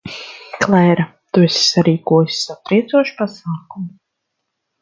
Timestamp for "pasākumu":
3.23-3.91